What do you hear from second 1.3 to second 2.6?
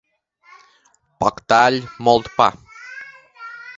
tall, molt pa.